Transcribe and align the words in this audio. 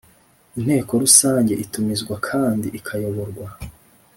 Inteko 0.57 0.91
rusange 1.03 1.53
itumizwa 1.63 2.15
kandi 2.27 2.67
ikayoborwa 2.79 3.47